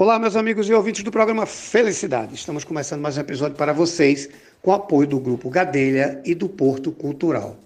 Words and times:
Olá, 0.00 0.18
meus 0.18 0.34
amigos 0.34 0.66
e 0.66 0.72
ouvintes 0.72 1.04
do 1.04 1.10
programa 1.10 1.44
Felicidade. 1.44 2.34
Estamos 2.34 2.64
começando 2.64 3.02
mais 3.02 3.18
um 3.18 3.20
episódio 3.20 3.54
para 3.54 3.74
vocês 3.74 4.30
com 4.62 4.72
apoio 4.72 5.06
do 5.06 5.20
Grupo 5.20 5.50
Gadelha 5.50 6.22
e 6.24 6.34
do 6.34 6.48
Porto 6.48 6.90
Cultural. 6.90 7.58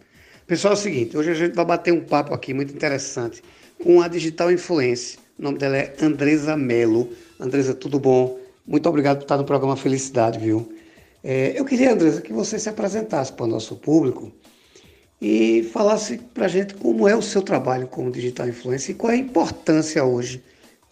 Pessoal, 0.45 0.75
é 0.75 0.77
o 0.77 0.81
seguinte, 0.81 1.17
hoje 1.17 1.31
a 1.31 1.35
gente 1.35 1.55
vai 1.55 1.65
bater 1.65 1.93
um 1.93 2.01
papo 2.01 2.35
aqui 2.35 2.53
muito 2.53 2.75
interessante 2.75 3.41
com 3.81 4.03
a 4.03 4.09
Digital 4.09 4.51
Influence. 4.51 5.17
O 5.39 5.45
nome 5.45 5.59
dela 5.59 5.77
é 5.77 5.95
Andresa 6.03 6.57
Melo. 6.57 7.09
Andresa, 7.39 7.73
tudo 7.73 8.01
bom? 8.01 8.37
Muito 8.67 8.89
obrigado 8.89 9.19
por 9.19 9.27
estar 9.27 9.37
no 9.37 9.45
programa 9.45 9.77
Felicidade, 9.77 10.41
viu? 10.41 10.75
É, 11.23 11.53
eu 11.57 11.65
queria, 11.65 11.93
Andresa, 11.93 12.21
que 12.21 12.33
você 12.33 12.59
se 12.59 12.69
apresentasse 12.69 13.33
para 13.33 13.45
o 13.45 13.49
nosso 13.49 13.77
público 13.77 14.33
e 15.23 15.71
falasse 15.73 16.19
para 16.19 16.47
a 16.47 16.49
gente 16.49 16.75
como 16.75 17.07
é 17.07 17.15
o 17.15 17.23
seu 17.23 17.43
trabalho 17.43 17.87
como 17.87 18.11
digital 18.11 18.49
influencer 18.49 18.93
e 18.93 18.99
qual 18.99 19.13
é 19.13 19.15
a 19.15 19.19
importância 19.19 20.05
hoje 20.05 20.43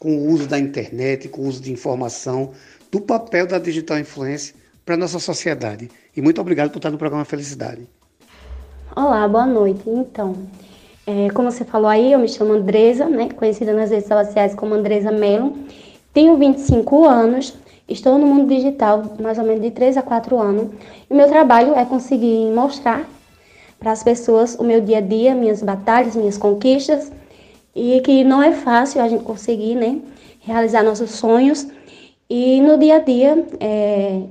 com 0.02 0.16
o 0.16 0.30
uso 0.32 0.48
da 0.48 0.58
internet, 0.58 1.28
com 1.28 1.42
o 1.42 1.46
uso 1.46 1.62
de 1.62 1.72
informação, 1.72 2.50
do 2.90 3.00
papel 3.00 3.46
da 3.46 3.56
digital 3.56 4.00
influência 4.00 4.52
para 4.84 4.96
a 4.96 4.98
nossa 4.98 5.20
sociedade. 5.20 5.88
E 6.16 6.20
muito 6.20 6.40
obrigado 6.40 6.70
por 6.70 6.78
estar 6.78 6.90
no 6.90 6.98
programa 6.98 7.24
Felicidade. 7.24 7.86
Olá, 8.96 9.28
boa 9.28 9.46
noite. 9.46 9.82
Então, 9.86 10.34
é, 11.06 11.30
como 11.30 11.52
você 11.52 11.64
falou 11.64 11.86
aí, 11.88 12.10
eu 12.10 12.18
me 12.18 12.28
chamo 12.28 12.52
Andresa, 12.52 13.08
né, 13.08 13.28
conhecida 13.28 13.72
nas 13.72 13.92
redes 13.92 14.08
sociais 14.08 14.56
como 14.56 14.74
Andresa 14.74 15.12
Melo. 15.12 15.56
Tenho 16.12 16.36
25 16.36 17.04
anos, 17.06 17.54
estou 17.88 18.18
no 18.18 18.26
mundo 18.26 18.52
digital 18.52 19.04
mais 19.20 19.38
ou 19.38 19.44
menos 19.44 19.62
de 19.62 19.70
3 19.70 19.98
a 19.98 20.02
4 20.02 20.36
anos. 20.36 20.66
E 21.08 21.14
meu 21.14 21.28
trabalho 21.28 21.76
é 21.76 21.84
conseguir 21.84 22.50
mostrar 22.52 23.08
para 23.78 23.92
as 23.92 24.02
pessoas 24.02 24.56
o 24.56 24.64
meu 24.64 24.80
dia 24.80 24.98
a 24.98 25.00
dia, 25.00 25.32
minhas 25.32 25.62
batalhas, 25.62 26.16
minhas 26.16 26.36
conquistas, 26.36 27.12
e 27.74 28.00
que 28.00 28.24
não 28.24 28.42
é 28.42 28.52
fácil 28.52 29.00
a 29.00 29.08
gente 29.08 29.24
conseguir, 29.24 29.74
né, 29.74 30.00
realizar 30.40 30.82
nossos 30.82 31.10
sonhos. 31.10 31.66
E 32.28 32.60
no 32.60 32.78
dia 32.78 32.96
a 32.96 32.98
dia, 32.98 33.46
é, 33.60 34.22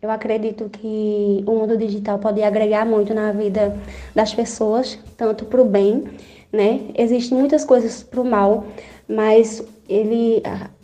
eu 0.00 0.10
acredito 0.10 0.68
que 0.68 1.42
o 1.46 1.52
mundo 1.52 1.76
digital 1.76 2.18
pode 2.18 2.42
agregar 2.42 2.84
muito 2.84 3.14
na 3.14 3.32
vida 3.32 3.76
das 4.14 4.34
pessoas, 4.34 4.98
tanto 5.16 5.44
para 5.46 5.60
o 5.60 5.64
bem, 5.64 6.04
né? 6.52 6.80
Existem 6.96 7.36
muitas 7.36 7.64
coisas 7.64 8.02
para 8.02 8.20
o 8.20 8.24
mal, 8.24 8.66
mas 9.08 9.62
ele, 9.88 10.42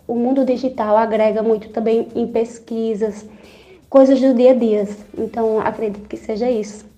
o 0.08 0.14
mundo 0.14 0.44
digital 0.44 0.96
agrega 0.96 1.42
muito 1.42 1.68
também 1.70 2.08
em 2.14 2.26
pesquisas, 2.26 3.26
coisas 3.88 4.20
do 4.20 4.34
dia 4.34 4.52
a 4.52 4.54
dia. 4.54 4.88
Então, 5.16 5.60
acredito 5.60 6.08
que 6.08 6.16
seja 6.16 6.50
isso. 6.50 6.91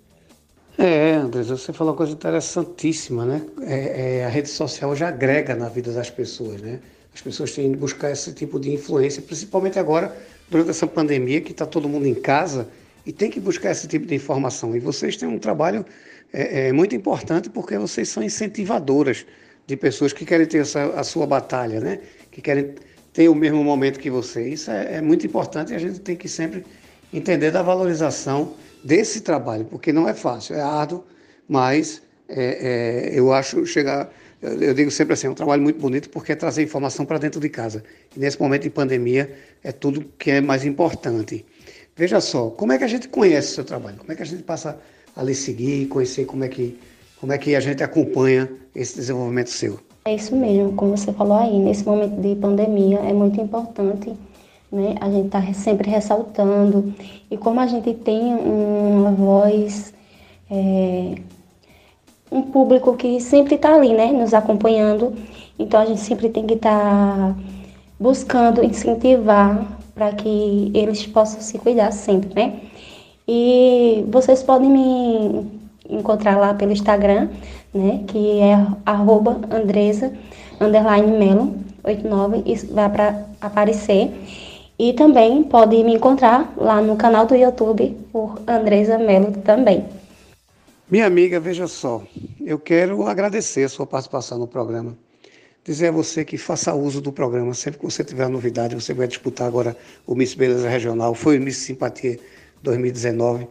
É, 0.77 1.13
Andres, 1.13 1.49
você 1.49 1.73
falou 1.73 1.93
uma 1.93 1.97
coisa 1.97 2.13
interessantíssima, 2.13 3.25
né? 3.25 3.43
É, 3.63 4.19
é, 4.19 4.25
a 4.25 4.29
rede 4.29 4.49
social 4.49 4.95
já 4.97 5.09
agrega 5.09 5.55
na 5.55 5.69
vida 5.69 5.93
das 5.93 6.11
pessoas, 6.11 6.61
né? 6.61 6.81
As 7.15 7.21
pessoas 7.21 7.53
têm 7.53 7.71
que 7.71 7.77
buscar 7.77 8.11
esse 8.11 8.33
tipo 8.33 8.59
de 8.59 8.73
influência, 8.73 9.23
principalmente 9.23 9.79
agora 9.79 10.15
durante 10.51 10.71
essa 10.71 10.87
pandemia 10.87 11.41
que 11.41 11.53
está 11.53 11.65
todo 11.65 11.89
mundo 11.89 12.07
em 12.07 12.15
casa 12.15 12.69
e 13.07 13.13
tem 13.13 13.31
que 13.31 13.39
buscar 13.39 13.71
esse 13.71 13.87
tipo 13.87 14.05
de 14.05 14.17
informação. 14.17 14.75
E 14.75 14.81
vocês 14.81 15.17
têm 15.17 15.29
um 15.29 15.39
trabalho 15.39 15.87
é, 16.33 16.69
é, 16.69 16.73
muito 16.73 16.97
importante 16.97 17.49
porque 17.49 17.79
vocês 17.79 18.09
são 18.09 18.21
incentivadoras 18.21 19.25
de 19.69 19.77
pessoas 19.77 20.13
que 20.13 20.25
querem 20.25 20.47
ter 20.47 20.59
essa, 20.59 20.87
a 20.87 21.05
sua 21.05 21.25
batalha, 21.25 21.79
né? 21.79 22.01
Que 22.33 22.43
querem 22.43 22.75
ter 23.13 23.29
o 23.29 23.35
mesmo 23.35 23.63
momento 23.63 24.01
que 24.01 24.11
você. 24.11 24.49
Isso 24.49 24.73
é, 24.73 24.97
é 24.97 25.01
muito 25.01 25.25
importante 25.25 25.73
e 25.73 25.77
a 25.77 25.79
gente 25.79 26.01
tem 26.01 26.17
que 26.17 26.29
sempre 26.29 26.67
entender 27.13 27.53
da 27.53 27.63
valorização 27.63 28.55
desse 28.85 29.23
trabalho, 29.23 29.65
porque 29.65 29.93
não 29.93 30.09
é 30.09 30.15
fácil, 30.15 30.55
é 30.55 30.61
árduo, 30.61 31.05
mas 31.49 32.03
é, 32.29 33.13
é, 33.15 33.19
eu 33.19 33.33
acho 33.33 33.65
chegar 33.67 34.11
eu 34.45 34.75
digo 34.75 34.91
sempre 34.91 35.15
assim, 35.15 35.27
é 35.27 35.31
um 35.31 35.35
trabalho 35.35 35.63
muito 35.63 35.81
bonito 35.81 36.11
porque 36.11 36.33
é 36.33 36.35
trazer 36.35 36.63
informação 36.63 37.07
para 37.07 37.17
dentro 37.17 37.41
de 37.41 37.49
casa. 37.49 37.83
E 38.15 38.21
nesse 38.21 38.39
momento 38.39 38.63
de 38.63 38.71
pandemia 38.71 39.35
é 39.63 39.73
tudo 39.73 40.05
que 40.19 40.31
é 40.31 40.41
mais 40.41 40.67
importante. 40.67 41.47
Veja 41.97 42.21
só, 42.21 42.51
como 42.51 42.73
é 42.73 42.79
que 42.79 42.85
a 42.85 42.89
gente 42.89 43.09
conhece 43.09 43.53
o 43.53 43.55
seu 43.55 43.65
trabalho? 43.65 43.97
Como 43.97 44.13
é 44.13 44.15
que 44.15 44.23
a 44.23 44.27
gente 44.27 44.43
passa 44.43 44.79
a 45.17 45.23
lhe 45.23 45.35
seguir, 45.35 45.87
conhecer 45.87 46.27
como 46.27 46.45
é 46.45 46.49
que, 46.49 46.79
como 47.19 47.33
é 47.33 47.39
que 47.39 47.55
a 47.55 47.61
gente 47.61 47.83
acompanha 47.83 48.51
esse 48.75 48.97
desenvolvimento 48.97 49.49
seu? 49.49 49.81
É 50.05 50.15
isso 50.15 50.37
mesmo, 50.37 50.75
como 50.75 50.95
você 50.95 51.11
falou 51.15 51.39
aí, 51.39 51.59
nesse 51.59 51.85
momento 51.87 52.21
de 52.21 52.37
pandemia 52.37 52.99
é 52.99 53.13
muito 53.15 53.41
importante 53.41 54.13
né? 54.75 54.97
A 55.01 55.11
gente 55.11 55.27
está 55.27 55.41
sempre 55.53 55.91
ressaltando. 55.91 56.93
E 57.31 57.37
como 57.37 57.61
a 57.61 57.67
gente 57.67 57.95
tem 57.95 58.35
uma 58.35 59.13
voz 59.13 59.95
é, 60.51 61.15
um 62.31 62.43
público 62.43 62.97
que 62.97 63.21
sempre 63.21 63.55
está 63.55 63.75
ali, 63.75 63.93
né, 63.93 64.07
nos 64.13 64.35
acompanhando. 64.35 65.15
Então 65.59 65.81
a 65.81 65.87
gente 65.87 66.01
sempre 66.01 66.29
tem 66.29 66.47
que 66.47 66.55
estar 66.55 66.71
tá 66.71 67.37
buscando 67.99 68.65
incentivar 68.65 69.79
para 69.95 70.13
que 70.13 70.71
eles 70.75 71.07
possam 71.07 71.41
se 71.41 71.59
cuidar 71.59 71.93
sempre, 71.93 72.35
né? 72.35 72.61
E 73.27 74.05
vocês 74.09 74.43
podem 74.43 74.69
me 74.69 75.47
encontrar 75.89 76.37
lá 76.37 76.53
pelo 76.55 76.73
Instagram, 76.73 77.29
né, 77.73 78.03
que 78.07 78.41
é 78.41 78.55
Andresa, 79.51 80.13
Melo, 80.61 81.55
89, 81.85 82.43
isso 82.47 82.73
vai 82.75 82.89
para 82.89 83.27
aparecer. 83.41 84.13
E 84.79 84.93
também 84.93 85.45
pode 85.45 85.83
me 85.85 85.95
encontrar 85.95 86.53
lá 86.57 86.81
no 86.81 86.97
canal 86.97 87.27
do 87.27 87.35
YouTube 87.35 87.97
por 88.13 88.41
Andresa 88.47 88.99
Melo 88.99 89.33
também. 89.45 89.87
Minha 90.91 91.07
amiga, 91.07 91.41
veja 91.41 91.67
só, 91.67 92.03
eu 92.45 92.59
quero 92.59 93.07
agradecer 93.07 93.65
a 93.65 93.69
sua 93.69 93.87
participação 93.87 94.39
no 94.39 94.47
programa. 94.47 94.97
Dizer 95.65 95.89
a 95.89 95.93
você 95.93 96.25
que 96.25 96.37
faça 96.37 96.75
uso 96.75 97.01
do 97.01 97.11
programa. 97.11 97.55
Sempre 97.55 97.81
que 97.81 97.87
você 97.87 98.05
tiver 98.05 98.29
novidade, 98.29 98.75
você 98.75 98.93
vai 98.93 99.07
disputar 99.07 99.47
agora 99.47 99.75
o 100.07 100.15
Miss 100.15 100.35
Beleza 100.35 100.69
Regional, 100.69 101.15
foi 101.15 101.39
o 101.39 101.41
Miss 101.41 101.57
Simpatia 101.57 102.19
2019. 102.63 103.49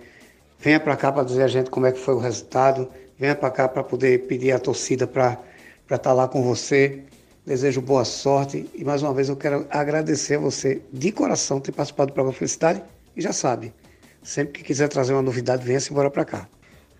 Venha 0.59 0.79
para 0.79 0.95
cá 0.95 1.11
para 1.11 1.23
dizer 1.23 1.44
a 1.44 1.47
gente 1.47 1.69
como 1.69 1.85
é 1.85 1.91
que 1.91 2.00
foi 2.00 2.13
o 2.13 2.19
resultado. 2.19 2.88
Venha 3.17 3.35
para 3.35 3.50
cá 3.50 3.67
para 3.67 3.84
poder 3.84 4.28
pedir 4.28 4.51
a 4.51 4.59
torcida 4.59 5.07
para 5.07 5.40
estar 5.84 5.97
tá 5.97 6.13
lá 6.13 6.28
com 6.28 6.44
você. 6.44 7.01
Desejo 7.46 7.81
boa 7.81 8.06
sorte 8.06 8.70
e 8.74 8.86
mais 8.86 9.04
uma 9.04 9.14
vez 9.14 9.28
eu 9.28 9.36
quero 9.36 9.68
agradecer 9.70 10.36
a 10.36 10.40
você 10.40 10.81
de 10.94 11.12
coração 11.12 11.59
ter 11.59 11.74
participado 11.74 12.09
do 12.09 12.14
programa 12.14 12.34
Felicidade. 12.34 12.81
E 13.18 13.22
já 13.22 13.34
sabe, 13.34 13.74
sempre 14.22 14.54
que 14.54 14.64
quiser 14.64 14.88
trazer 14.88 15.12
uma 15.12 15.22
novidade, 15.22 15.66
venha-se 15.66 15.92
embora 15.92 16.09
para 16.09 16.24
cá. 16.24 16.48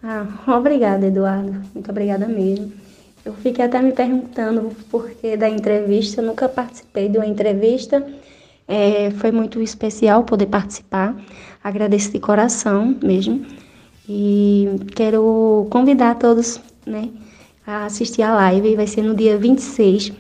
Ah, 0.04 0.28
obrigada, 0.48 1.08
Eduardo. 1.08 1.62
Muito 1.74 1.90
obrigada 1.90 2.28
mesmo. 2.28 2.74
Eu 3.24 3.34
fiquei 3.36 3.64
até 3.64 3.82
me 3.82 3.94
perguntando 3.94 4.76
por 4.92 5.12
que 5.12 5.38
da 5.38 5.48
entrevista. 5.48 6.20
Eu 6.20 6.26
nunca 6.26 6.50
participei 6.50 7.08
de 7.08 7.18
uma 7.18 7.26
entrevista. 7.26 8.06
É, 8.68 9.12
foi 9.12 9.32
muito 9.32 9.62
especial 9.62 10.26
poder 10.26 10.48
participar. 10.48 11.16
Agradeço 11.64 12.12
de 12.12 12.20
coração 12.20 12.98
mesmo. 13.02 13.46
E 14.10 14.68
quero 14.94 15.68
convidar 15.70 16.16
todos 16.16 16.60
né, 16.86 17.10
a 17.66 17.86
assistir 17.86 18.22
a 18.22 18.34
live. 18.36 18.76
Vai 18.76 18.88
ser 18.88 19.02
no 19.02 19.16
dia 19.16 19.38
26, 19.38 20.12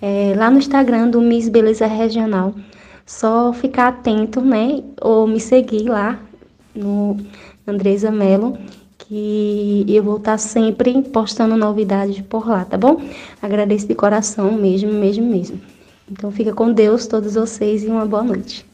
é, 0.00 0.34
lá 0.36 0.50
no 0.50 0.58
Instagram 0.58 1.08
do 1.08 1.20
Miss 1.20 1.48
Beleza 1.48 1.86
Regional. 1.86 2.54
Só 3.06 3.52
ficar 3.52 3.88
atento, 3.88 4.40
né? 4.40 4.82
Ou 5.00 5.26
me 5.26 5.40
seguir 5.40 5.88
lá 5.88 6.18
no 6.74 7.16
Andresa 7.66 8.10
Melo 8.10 8.56
que 9.10 9.84
eu 9.88 10.04
vou 10.04 10.18
estar 10.18 10.38
sempre 10.38 11.02
postando 11.02 11.56
novidades 11.56 12.20
por 12.20 12.46
lá, 12.46 12.64
tá 12.64 12.78
bom? 12.78 13.02
Agradeço 13.42 13.88
de 13.88 13.94
coração 13.94 14.52
mesmo, 14.52 14.92
mesmo, 14.92 15.26
mesmo. 15.26 15.60
Então 16.08 16.30
fica 16.30 16.52
com 16.52 16.72
Deus, 16.72 17.08
todos 17.08 17.34
vocês, 17.34 17.82
e 17.82 17.88
uma 17.88 18.06
boa 18.06 18.22
noite. 18.22 18.64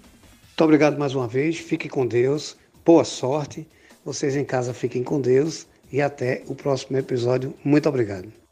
Muito 0.48 0.64
obrigado 0.64 0.98
mais 0.98 1.14
uma 1.14 1.26
vez, 1.26 1.56
fique 1.56 1.88
com 1.88 2.06
Deus, 2.06 2.54
boa 2.84 3.02
sorte, 3.04 3.66
vocês 4.04 4.36
em 4.36 4.44
casa 4.44 4.74
fiquem 4.74 5.02
com 5.02 5.20
Deus 5.20 5.66
e 5.92 6.00
até 6.00 6.42
o 6.46 6.54
próximo 6.54 6.96
episódio. 6.98 7.54
Muito 7.64 7.88
obrigado. 7.88 8.45